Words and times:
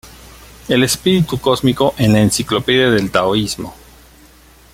El 0.67 0.81
"Espíritu 0.81 1.37
cósmico" 1.39 1.93
en 1.99 2.13
la 2.13 2.21
enciclopedia 2.21 2.89
del 2.89 3.11
taoísmo. 3.11 3.75